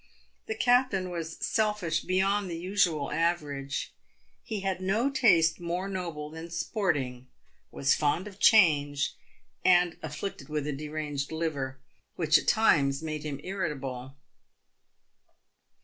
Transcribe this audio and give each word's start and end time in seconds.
The 0.47 0.55
captain 0.55 1.11
was 1.11 1.37
selfish 1.45 1.99
beyond 1.99 2.49
the 2.49 2.57
usual 2.57 3.11
average. 3.11 3.93
He 4.43 4.61
had 4.61 4.81
no 4.81 5.11
taste 5.11 5.59
more 5.59 5.87
noble 5.87 6.31
than 6.31 6.49
sporting, 6.49 7.27
was 7.69 7.93
fond 7.93 8.27
of 8.27 8.39
change, 8.39 9.15
and 9.63 9.97
afflicted 10.01 10.49
with 10.49 10.65
a 10.65 10.73
deranged 10.73 11.31
liver, 11.31 11.77
which 12.15 12.39
at 12.39 12.47
times 12.47 13.03
made 13.03 13.21
him 13.21 13.39
irritable. 13.43 14.15